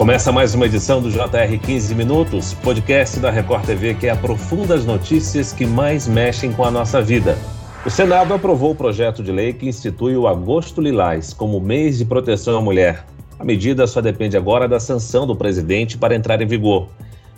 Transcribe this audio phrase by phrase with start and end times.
[0.00, 4.86] Começa mais uma edição do JR 15 Minutos, podcast da Record TV que aprofunda as
[4.86, 7.36] notícias que mais mexem com a nossa vida.
[7.84, 12.06] O Senado aprovou o projeto de lei que institui o Agosto Lilás como mês de
[12.06, 13.04] proteção à mulher.
[13.38, 16.88] A medida só depende agora da sanção do presidente para entrar em vigor.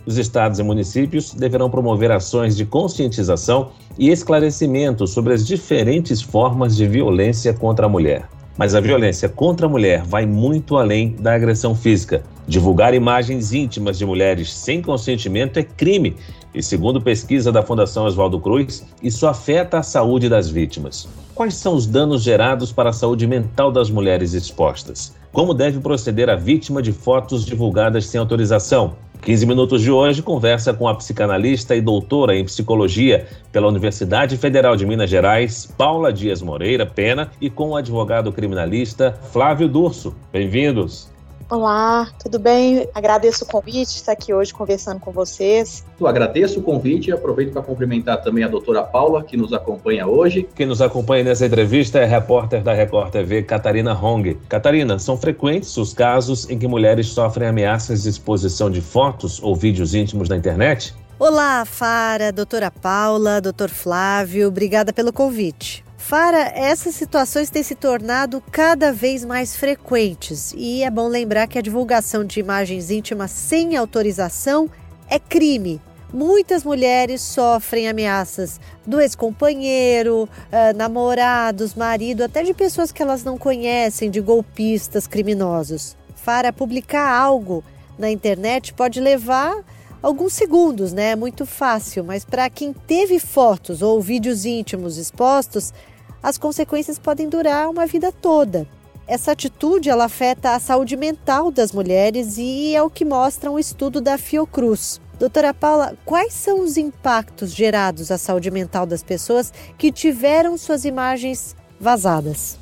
[0.06, 6.76] Os estados e municípios deverão promover ações de conscientização e esclarecimento sobre as diferentes formas
[6.76, 8.28] de violência contra a mulher.
[8.56, 12.22] Mas a violência contra a mulher vai muito além da agressão física.
[12.46, 16.16] Divulgar imagens íntimas de mulheres sem consentimento é crime
[16.54, 21.08] e, segundo pesquisa da Fundação Oswaldo Cruz, isso afeta a saúde das vítimas.
[21.34, 25.14] Quais são os danos gerados para a saúde mental das mulheres expostas?
[25.32, 28.94] Como deve proceder a vítima de fotos divulgadas sem autorização?
[29.22, 34.74] 15 Minutos de hoje conversa com a psicanalista e doutora em psicologia pela Universidade Federal
[34.74, 40.12] de Minas Gerais, Paula Dias Moreira Pena, e com o advogado criminalista Flávio Durso.
[40.32, 41.11] Bem-vindos.
[41.52, 42.88] Olá, tudo bem?
[42.94, 45.84] Agradeço o convite, estar aqui hoje conversando com vocês.
[46.00, 50.06] Eu agradeço o convite e aproveito para cumprimentar também a doutora Paula, que nos acompanha
[50.06, 50.48] hoje.
[50.54, 54.34] Quem nos acompanha nessa entrevista é a repórter da Record TV, Catarina Hong.
[54.48, 59.54] Catarina, são frequentes os casos em que mulheres sofrem ameaças de exposição de fotos ou
[59.54, 60.94] vídeos íntimos na internet?
[61.18, 65.84] Olá, Fara, doutora Paula, doutor Flávio, obrigada pelo convite.
[66.04, 71.56] Fara, essas situações têm se tornado cada vez mais frequentes e é bom lembrar que
[71.56, 74.68] a divulgação de imagens íntimas sem autorização
[75.08, 75.80] é crime.
[76.12, 83.38] Muitas mulheres sofrem ameaças do ex-companheiro, uh, namorados, marido, até de pessoas que elas não
[83.38, 85.96] conhecem, de golpistas, criminosos.
[86.16, 87.64] Fara, publicar algo
[87.96, 89.54] na internet pode levar
[90.02, 91.12] alguns segundos, né?
[91.12, 95.72] É muito fácil, mas para quem teve fotos ou vídeos íntimos expostos,
[96.22, 98.66] as consequências podem durar uma vida toda.
[99.06, 103.58] Essa atitude ela afeta a saúde mental das mulheres e é o que mostra um
[103.58, 105.00] estudo da Fiocruz.
[105.18, 110.84] Doutora Paula, quais são os impactos gerados à saúde mental das pessoas que tiveram suas
[110.84, 112.61] imagens vazadas?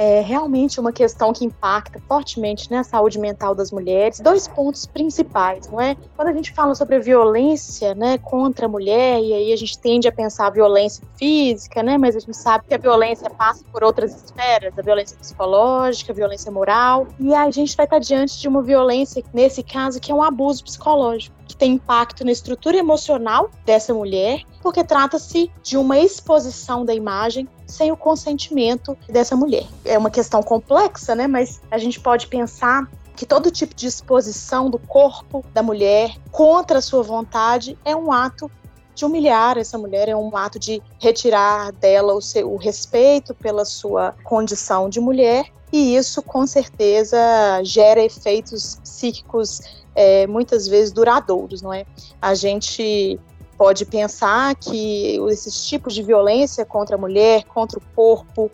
[0.00, 4.20] É realmente uma questão que impacta fortemente né, a saúde mental das mulheres.
[4.20, 5.96] Dois pontos principais, não é?
[6.14, 9.76] Quando a gente fala sobre a violência né, contra a mulher, e aí a gente
[9.76, 13.64] tende a pensar a violência física, né, mas a gente sabe que a violência passa
[13.72, 18.38] por outras esferas, a violência psicológica, a violência moral, e a gente vai estar diante
[18.38, 22.76] de uma violência, nesse caso, que é um abuso psicológico que tem impacto na estrutura
[22.76, 29.66] emocional dessa mulher, porque trata-se de uma exposição da imagem sem o consentimento dessa mulher.
[29.84, 31.26] É uma questão complexa, né?
[31.26, 36.78] Mas a gente pode pensar que todo tipo de exposição do corpo da mulher contra
[36.78, 38.48] a sua vontade é um ato
[38.94, 43.64] de humilhar essa mulher, é um ato de retirar dela o, seu, o respeito pela
[43.64, 47.18] sua condição de mulher, e isso com certeza
[47.62, 49.60] gera efeitos psíquicos
[49.98, 51.84] é, muitas vezes duradouros, não é?
[52.22, 53.18] A gente
[53.56, 58.48] pode pensar que esses tipos de violência contra a mulher, contra o corpo,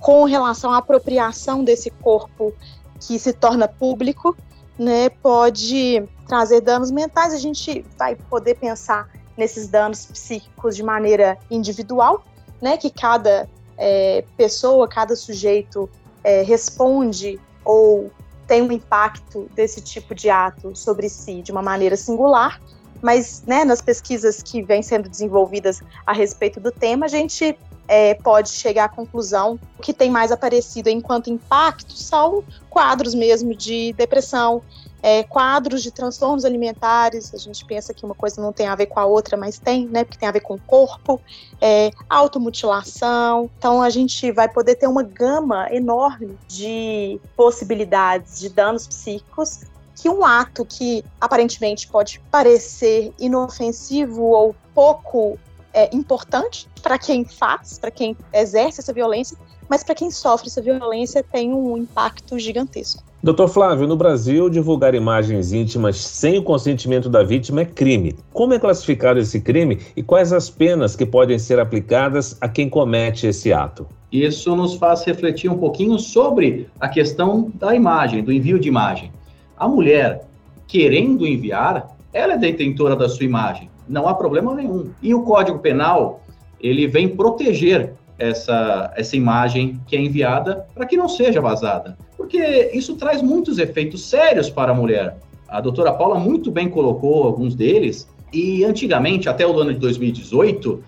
[0.00, 2.54] com relação à apropriação desse corpo
[2.98, 4.34] que se torna público,
[4.78, 7.34] né, pode trazer danos mentais.
[7.34, 12.24] A gente vai poder pensar nesses danos psíquicos de maneira individual,
[12.58, 13.46] né, que cada
[13.76, 15.90] é, pessoa, cada sujeito
[16.24, 18.10] é, responde ou
[18.46, 22.60] tem um impacto desse tipo de ato sobre si de uma maneira singular,
[23.02, 27.56] mas né, nas pesquisas que vêm sendo desenvolvidas a respeito do tema, a gente
[27.88, 33.92] é, pode chegar à conclusão que tem mais aparecido enquanto impacto são quadros mesmo de
[33.92, 34.62] depressão,
[35.06, 38.86] é, quadros de transtornos alimentares, a gente pensa que uma coisa não tem a ver
[38.86, 40.02] com a outra, mas tem, né?
[40.02, 41.20] Porque tem a ver com o corpo,
[41.60, 43.48] é, automutilação.
[43.56, 49.60] Então a gente vai poder ter uma gama enorme de possibilidades de danos psíquicos
[49.94, 55.38] que um ato que aparentemente pode parecer inofensivo ou pouco
[55.72, 60.62] é, importante para quem faz, para quem exerce essa violência, mas para quem sofre essa
[60.62, 63.02] violência tem um impacto gigantesco.
[63.22, 68.14] Doutor Flávio, no Brasil, divulgar imagens íntimas sem o consentimento da vítima é crime.
[68.32, 72.68] Como é classificado esse crime e quais as penas que podem ser aplicadas a quem
[72.68, 73.86] comete esse ato?
[74.12, 79.10] Isso nos faz refletir um pouquinho sobre a questão da imagem, do envio de imagem.
[79.56, 80.26] A mulher,
[80.68, 83.68] querendo enviar, ela é detentora da sua imagem.
[83.88, 84.90] Não há problema nenhum.
[85.02, 86.22] E o Código Penal,
[86.60, 91.96] ele vem proteger essa, essa imagem que é enviada para que não seja vazada.
[92.16, 95.16] Porque isso traz muitos efeitos sérios para a mulher.
[95.48, 100.82] A doutora Paula muito bem colocou alguns deles, e antigamente, até o ano de 2018,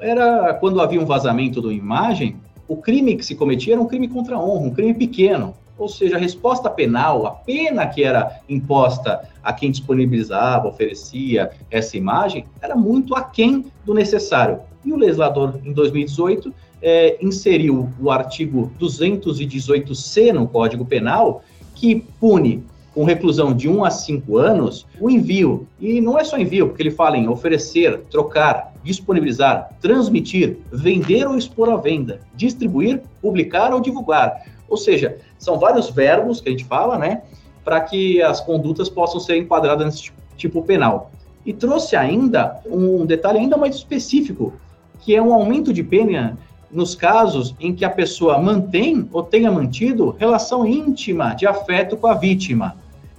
[0.00, 2.36] era quando havia um vazamento de uma imagem,
[2.68, 5.54] o crime que se cometia era um crime contra a honra, um crime pequeno.
[5.78, 11.96] ou seja, a resposta penal, a pena que era imposta a quem disponibilizava, oferecia essa
[11.96, 14.60] imagem, era muito aquém do necessário.
[14.84, 21.42] E o legislador, em 2018, é, inseriu o artigo 218C no Código Penal,
[21.74, 22.64] que pune
[22.94, 25.66] com reclusão de 1 a 5 anos o envio.
[25.80, 31.36] E não é só envio, porque ele fala em oferecer, trocar, disponibilizar, transmitir, vender ou
[31.36, 34.44] expor à venda, distribuir, publicar ou divulgar.
[34.68, 37.22] Ou seja, são vários verbos que a gente fala, né,
[37.64, 41.10] para que as condutas possam ser enquadradas nesse tipo, tipo penal.
[41.44, 44.52] E trouxe ainda um detalhe ainda mais específico,
[45.00, 46.38] que é um aumento de pena
[46.72, 52.06] nos casos em que a pessoa mantém ou tenha mantido relação íntima de afeto com
[52.06, 52.76] a vítima,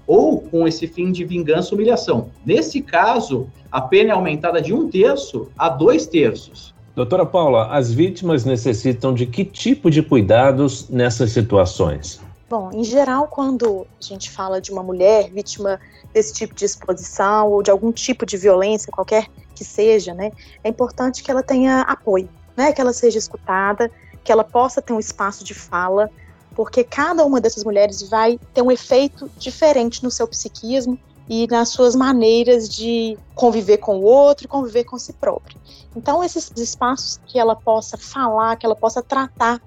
[0.08, 2.30] ou com esse fim de vingança ou humilhação.
[2.46, 6.74] Nesse caso, a pena é aumentada de um terço a dois terços.
[6.96, 12.22] Doutora Paula, as vítimas necessitam de que tipo de cuidados nessas situações?
[12.50, 15.80] Bom, em geral, quando a gente fala de uma mulher vítima
[16.14, 20.32] desse tipo de exposição ou de algum tipo de violência, qualquer que seja, né,
[20.64, 23.92] é importante que ela tenha apoio né, que ela seja escutada,
[24.24, 26.10] que ela possa ter um espaço de fala,
[26.56, 30.98] porque cada uma dessas mulheres vai ter um efeito diferente no seu psiquismo
[31.28, 35.58] e nas suas maneiras de conviver com o outro e conviver com si própria.
[35.96, 39.62] Então, esses espaços que ela possa falar, que ela possa tratar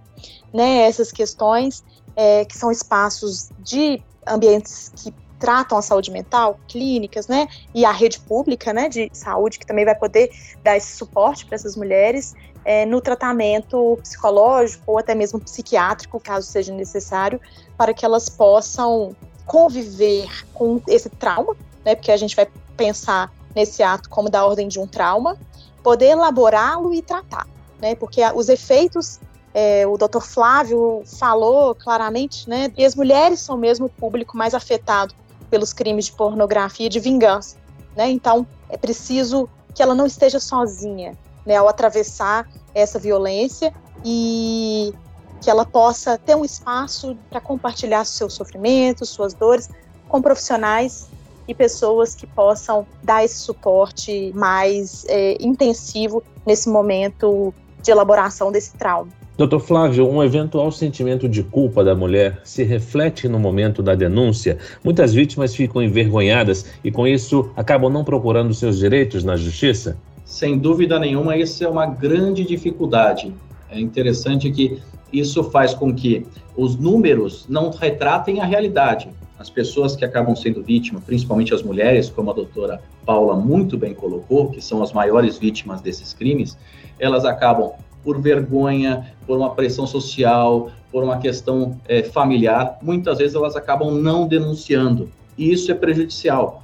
[0.53, 1.83] né, essas questões,
[2.15, 7.93] é, que são espaços de ambientes que tratam a saúde mental, clínicas, né, e a
[7.93, 10.31] rede pública, né, de saúde, que também vai poder
[10.63, 12.35] dar esse suporte para essas mulheres,
[12.65, 17.41] é, no tratamento psicológico ou até mesmo psiquiátrico, caso seja necessário,
[17.77, 23.83] para que elas possam conviver com esse trauma, né, porque a gente vai pensar nesse
[23.83, 25.39] ato como da ordem de um trauma,
[25.83, 27.47] poder elaborá-lo e tratar,
[27.81, 29.21] né, porque os efeitos,
[29.55, 30.21] é, o Dr.
[30.21, 35.15] Flávio falou claramente, né, e as mulheres são mesmo o público mais afetado
[35.51, 37.57] pelos crimes de pornografia e de vingança,
[37.97, 43.73] né, então é preciso que ela não esteja sozinha, né, ao atravessar essa violência
[44.05, 44.93] e
[45.41, 49.69] que ela possa ter um espaço para compartilhar seus sofrimentos, suas dores
[50.09, 51.09] com profissionais
[51.47, 58.73] e pessoas que possam dar esse suporte mais é, intensivo nesse momento de elaboração desse
[58.73, 59.13] trauma.
[59.37, 64.57] Doutor Flávio, um eventual sentimento de culpa da mulher se reflete no momento da denúncia.
[64.83, 69.99] Muitas vítimas ficam envergonhadas e, com isso, acabam não procurando seus direitos na justiça?
[70.25, 73.31] Sem dúvida nenhuma, isso é uma grande dificuldade.
[73.71, 74.81] É interessante que
[75.13, 79.11] isso faz com que os números não retratem a realidade.
[79.39, 83.93] As pessoas que acabam sendo vítimas, principalmente as mulheres, como a doutora Paula muito bem
[83.93, 86.57] colocou, que são as maiores vítimas desses crimes,
[86.99, 87.73] elas acabam
[88.07, 93.91] por vergonha, por uma pressão social, por uma questão é, familiar, muitas vezes elas acabam
[93.91, 95.11] não denunciando.
[95.37, 96.63] E isso é prejudicial.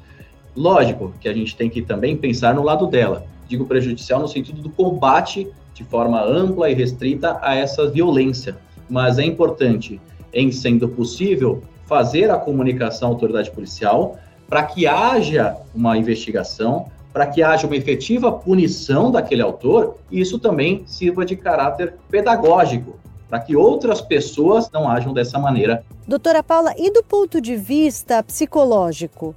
[0.57, 4.63] Lógico que a gente tem que também pensar no lado dela digo prejudicial no sentido
[4.63, 8.57] do combate de forma ampla e restrita a essa violência.
[8.89, 10.01] Mas é importante,
[10.33, 14.19] em sendo possível, fazer a comunicação à autoridade policial
[14.49, 20.39] para que haja uma investigação, para que haja uma efetiva punição daquele autor, e isso
[20.39, 22.99] também sirva de caráter pedagógico,
[23.29, 25.85] para que outras pessoas não ajam dessa maneira.
[26.07, 29.35] Doutora Paula, e do ponto de vista psicológico?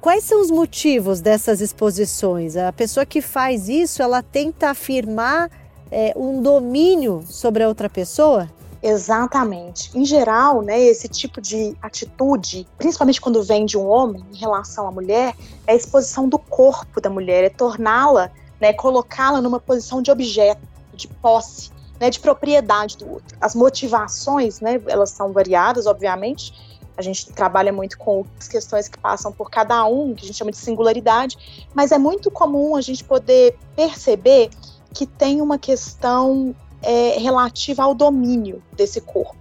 [0.00, 2.56] Quais são os motivos dessas exposições?
[2.56, 5.50] A pessoa que faz isso, ela tenta afirmar
[5.90, 8.48] é, um domínio sobre a outra pessoa?
[8.82, 9.96] Exatamente.
[9.96, 14.86] Em geral, né, esse tipo de atitude, principalmente quando vem de um homem em relação
[14.86, 15.34] à mulher,
[15.66, 18.30] é a exposição do corpo da mulher, é torná-la,
[18.60, 20.60] né, colocá-la numa posição de objeto,
[20.94, 21.70] de posse,
[22.00, 23.36] né, de propriedade do outro.
[23.40, 26.52] As motivações, né, elas são variadas, obviamente,
[26.96, 30.36] a gente trabalha muito com as questões que passam por cada um, que a gente
[30.36, 34.50] chama de singularidade, mas é muito comum a gente poder perceber
[34.92, 39.36] que tem uma questão é, relativa ao domínio desse corpo,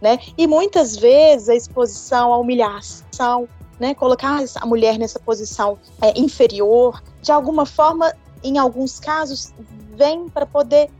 [0.00, 0.18] né?
[0.36, 3.94] E muitas vezes a exposição à humilhação, né?
[3.94, 9.52] Colocar a mulher nessa posição é, inferior, de alguma forma, em alguns casos,
[9.96, 10.90] vem para poder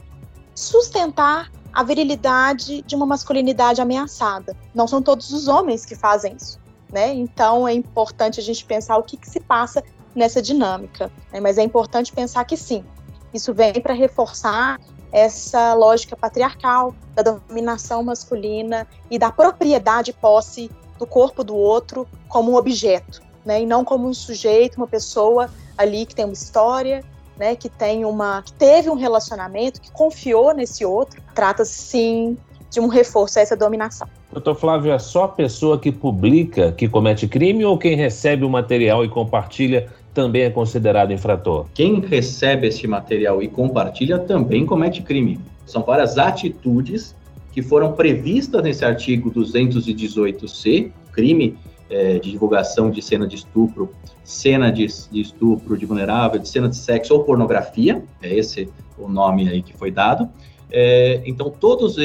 [0.55, 4.57] sustentar a virilidade de uma masculinidade ameaçada.
[4.75, 6.59] Não são todos os homens que fazem isso,
[6.93, 7.13] né?
[7.15, 9.83] Então é importante a gente pensar o que, que se passa
[10.15, 11.11] nessa dinâmica.
[11.33, 11.41] Né?
[11.41, 12.85] Mas é importante pensar que sim,
[13.33, 14.81] isso vem para reforçar
[15.13, 22.53] essa lógica patriarcal da dominação masculina e da propriedade posse do corpo do outro como
[22.53, 23.63] um objeto, né?
[23.63, 27.03] E não como um sujeito, uma pessoa ali que tem uma história,
[27.39, 32.37] né, que tem uma que teve um relacionamento, que confiou nesse outro, trata-se sim
[32.71, 34.07] de um reforço a essa dominação.
[34.31, 38.51] Doutor Flávio, é só a pessoa que publica que comete crime ou quem recebe o
[38.51, 39.89] material e compartilha
[40.21, 41.67] também é considerado infrator?
[41.73, 45.41] Quem recebe esse material e compartilha também comete crime.
[45.65, 47.17] São várias atitudes
[47.53, 51.57] que foram previstas nesse artigo 218C, crime
[51.89, 53.91] é, de divulgação de cena de estupro,
[54.23, 59.09] cena de, de, estupro de vulnerável, de cena de sexo ou pornografia, é esse o
[59.09, 60.29] nome aí que foi dado.
[60.71, 61.97] É, então, todas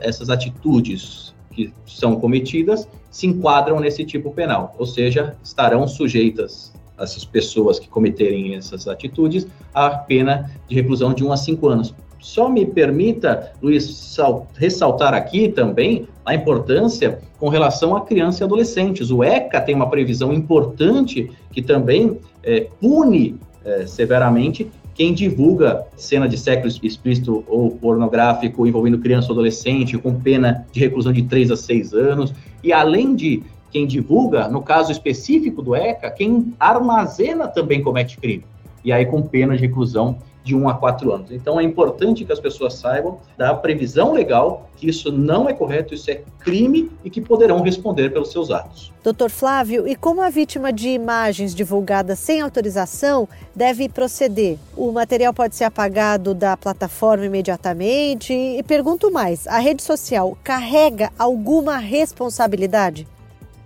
[0.00, 7.24] essas atitudes que são cometidas se enquadram nesse tipo penal, ou seja, estarão sujeitas essas
[7.24, 11.94] pessoas que cometerem essas atitudes à pena de reclusão de 1 a 5 anos.
[12.20, 14.16] Só me permita, Luiz,
[14.56, 19.10] ressaltar aqui também a importância com relação a crianças e adolescentes.
[19.10, 26.28] O ECA tem uma previsão importante que também é, pune é, severamente quem divulga cena
[26.28, 31.52] de sexo explícito ou pornográfico envolvendo criança ou adolescente com pena de reclusão de 3
[31.52, 32.34] a 6 anos.
[32.64, 38.44] E além de quem divulga, no caso específico do ECA, quem armazena também comete crime.
[38.84, 41.30] E aí com pena de reclusão de 1 a 4 anos.
[41.30, 45.92] Então é importante que as pessoas saibam da previsão legal que isso não é correto,
[45.92, 48.90] isso é crime e que poderão responder pelos seus atos.
[49.04, 54.56] Doutor Flávio, e como a vítima de imagens divulgadas sem autorização deve proceder?
[54.74, 58.32] O material pode ser apagado da plataforma imediatamente?
[58.32, 63.06] E pergunto mais: a rede social carrega alguma responsabilidade?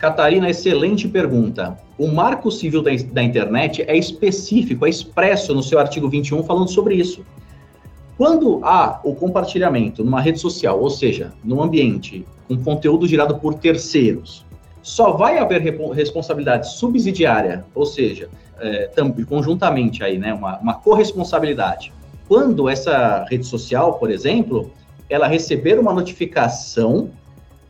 [0.02, 1.78] Catarina, excelente pergunta.
[1.97, 6.68] O Marco Civil da, da, Internet é específico, é expresso no seu artigo 21 falando
[6.68, 7.25] sobre isso.
[8.18, 13.54] Quando há o compartilhamento numa rede social, ou seja, num ambiente com conteúdo gerado por
[13.54, 14.44] terceiros,
[14.82, 15.61] só vai haver
[15.94, 18.28] responsabilidade subsidiária, ou seja,
[18.61, 18.90] é,
[19.28, 21.92] conjuntamente aí, né, uma, uma corresponsabilidade.
[22.26, 24.68] Quando essa rede social, por exemplo,
[25.09, 27.11] ela receber uma notificação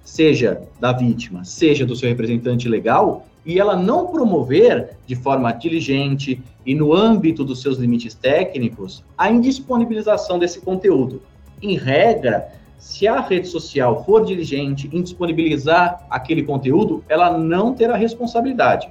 [0.05, 6.41] seja da vítima, seja do seu representante legal, e ela não promover de forma diligente
[6.65, 11.23] e no âmbito dos seus limites técnicos a indisponibilização desse conteúdo.
[11.61, 17.97] Em regra, se a rede social for diligente em disponibilizar aquele conteúdo, ela não terá
[17.97, 18.89] responsabilidade.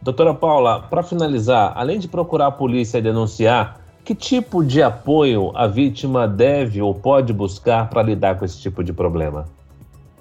[0.00, 5.50] Doutora Paula, para finalizar, além de procurar a polícia e denunciar, que tipo de apoio
[5.54, 9.46] a vítima deve ou pode buscar para lidar com esse tipo de problema?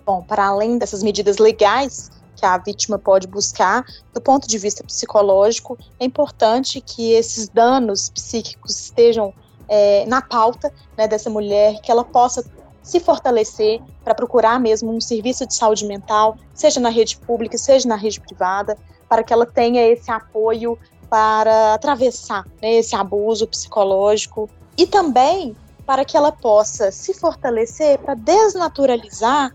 [0.05, 4.83] Bom, para além dessas medidas legais que a vítima pode buscar, do ponto de vista
[4.83, 9.33] psicológico, é importante que esses danos psíquicos estejam
[9.67, 12.43] é, na pauta né, dessa mulher, que ela possa
[12.81, 17.87] se fortalecer para procurar mesmo um serviço de saúde mental, seja na rede pública, seja
[17.87, 20.77] na rede privada, para que ela tenha esse apoio
[21.09, 25.55] para atravessar né, esse abuso psicológico e também
[25.85, 29.53] para que ela possa se fortalecer para desnaturalizar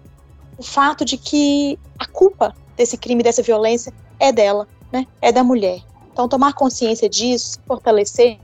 [0.59, 5.07] o fato de que a culpa desse crime, dessa violência, é dela, né?
[5.23, 5.81] É da mulher.
[6.13, 8.39] Então, tomar consciência disso, fortalecer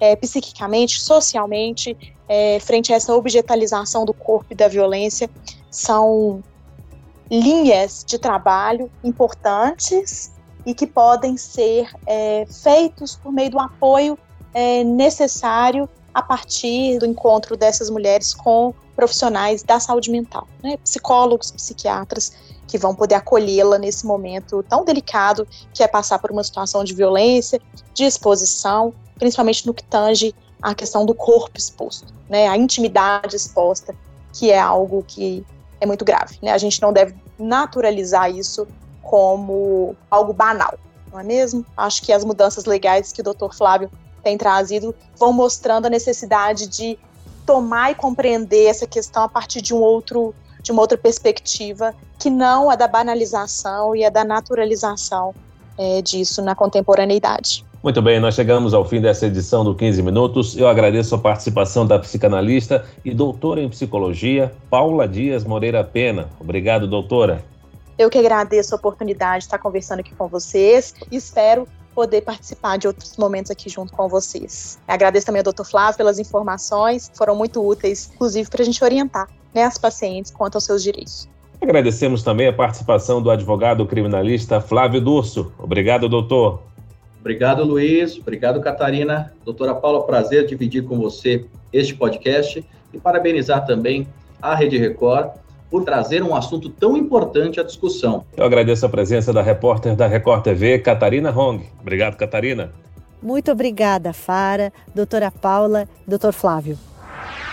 [0.00, 5.28] é, psiquicamente, socialmente, é, frente a essa objetalização do corpo e da violência,
[5.70, 6.42] são
[7.30, 10.32] linhas de trabalho importantes
[10.64, 14.18] e que podem ser é, feitos por meio do apoio
[14.52, 20.76] é, necessário a partir do encontro dessas mulheres com profissionais da saúde mental, né?
[20.78, 22.32] psicólogos, psiquiatras,
[22.66, 26.94] que vão poder acolhê-la nesse momento tão delicado que é passar por uma situação de
[26.94, 27.60] violência,
[27.94, 32.46] de exposição, principalmente no que tange a questão do corpo exposto, né?
[32.48, 33.94] a intimidade exposta,
[34.32, 35.44] que é algo que
[35.80, 36.38] é muito grave.
[36.42, 36.52] Né?
[36.52, 38.66] A gente não deve naturalizar isso
[39.02, 40.78] como algo banal,
[41.10, 41.64] não é mesmo?
[41.76, 43.52] Acho que as mudanças legais que o Dr.
[43.52, 43.90] Flávio
[44.20, 46.98] tem trazido vão mostrando a necessidade de
[47.46, 52.28] tomar e compreender essa questão a partir de um outro de uma outra perspectiva que
[52.28, 55.34] não a da banalização e a da naturalização
[55.78, 57.64] é, disso na contemporaneidade.
[57.82, 60.54] Muito bem, nós chegamos ao fim dessa edição do 15 Minutos.
[60.54, 66.28] Eu agradeço a participação da psicanalista e doutora em psicologia, Paula Dias Moreira Pena.
[66.38, 67.42] Obrigado, doutora.
[67.98, 72.76] Eu que agradeço a oportunidade de estar conversando aqui com vocês e espero poder participar
[72.76, 74.78] de outros momentos aqui junto com vocês.
[74.86, 75.64] Agradeço também ao Dr.
[75.64, 80.56] Flávio pelas informações, foram muito úteis, inclusive para a gente orientar né, as pacientes quanto
[80.56, 81.28] aos seus direitos.
[81.60, 85.52] Agradecemos também a participação do advogado criminalista Flávio Durso.
[85.58, 86.62] Obrigado, doutor.
[87.20, 88.16] Obrigado, Luiz.
[88.16, 89.32] Obrigado, Catarina.
[89.44, 94.08] Doutora Paula, prazer dividir com você este podcast e parabenizar também
[94.40, 95.32] a Rede Record
[95.70, 98.24] por trazer um assunto tão importante à discussão.
[98.36, 101.64] Eu agradeço a presença da repórter da Record TV, Catarina Hong.
[101.80, 102.72] Obrigado, Catarina.
[103.22, 106.76] Muito obrigada, Fara, doutora Paula, doutor Flávio.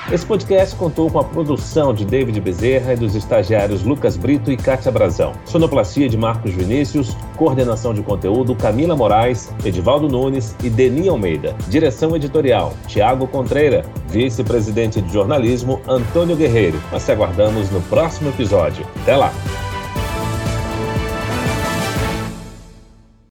[0.10, 4.56] Esse podcast contou com a produção de David Bezerra e dos estagiários Lucas Brito e
[4.56, 5.34] Kátia Brazão.
[5.44, 11.58] Sonoplastia de Marcos Vinícius, coordenação de conteúdo Camila Moraes, Edivaldo Nunes e Deni Almeida.
[11.68, 16.82] Direção editorial Tiago Contreira, vice-presidente de jornalismo Antônio Guerreiro.
[16.90, 18.88] Nós te aguardamos no próximo episódio.
[19.02, 19.34] Até lá!